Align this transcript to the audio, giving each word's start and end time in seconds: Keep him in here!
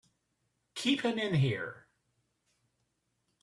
Keep 0.73 1.01
him 1.01 1.19
in 1.19 1.35
here! 1.35 1.85